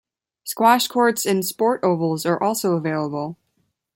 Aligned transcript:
Squash 0.43 0.87
courts 0.87 1.27
and 1.27 1.45
sports 1.45 1.83
ovals 1.83 2.25
are 2.25 2.41
also 2.41 2.71
available. 2.75 3.37